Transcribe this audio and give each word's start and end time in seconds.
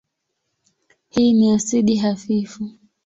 Hii 1.09 1.33
ni 1.33 1.51
asidi 1.51 1.95
hafifu. 1.95 2.69